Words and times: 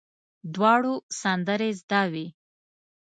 دواړو 0.55 0.93
سندرې 1.21 1.69
زده 1.79 2.01
وې. 2.11 2.27